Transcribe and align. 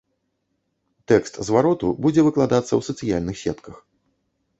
Тэкст 1.11 1.35
звароту 1.49 1.91
будзе 2.05 2.21
выкладацца 2.29 2.65
ў 2.75 2.81
сацыяльных 2.89 3.35
сетках. 3.43 3.75